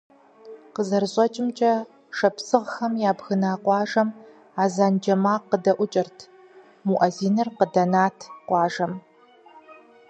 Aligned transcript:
КъызэрыщӀэкӀамкӀэ, 0.75 1.73
шапсыгъхэм 2.17 2.93
ябгына 3.09 3.51
къуажэм 3.63 4.09
азэн 4.63 4.93
джэ 5.01 5.15
макъ 5.23 5.45
къыдэӀукӀырт– 5.49 6.17
муӀэзиныр 6.87 7.49
къыдэнат 7.57 8.17
къуажэм. 8.47 8.93